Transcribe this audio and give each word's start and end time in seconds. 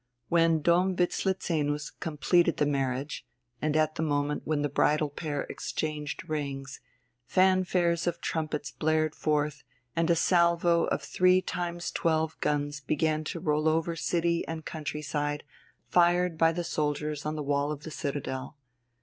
Then 0.31 0.63
Dom 0.63 0.95
Wislezenus 0.95 1.91
completed 1.99 2.57
the 2.57 2.65
marriage, 2.65 3.23
and 3.61 3.77
at 3.77 3.93
the 3.93 4.01
moment 4.01 4.41
when 4.45 4.63
the 4.63 4.67
bridal 4.67 5.09
pair 5.11 5.43
exchanged 5.43 6.27
rings, 6.27 6.79
fanfares 7.27 8.07
of 8.07 8.19
trumpets 8.19 8.71
blared 8.71 9.13
forth, 9.13 9.63
and 9.95 10.09
a 10.09 10.15
salvo 10.15 10.85
of 10.85 11.03
three 11.03 11.39
times 11.39 11.91
twelve 11.91 12.35
guns 12.39 12.79
began 12.81 13.23
to 13.25 13.39
roll 13.39 13.67
over 13.67 13.95
city 13.95 14.43
and 14.47 14.65
country 14.65 15.03
side, 15.03 15.43
fired 15.87 16.35
by 16.35 16.51
the 16.51 16.63
soldiers 16.63 17.23
on 17.23 17.35
the 17.35 17.43
wall 17.43 17.71
of 17.71 17.83
the 17.83 17.91
"Citadel." 17.91 18.57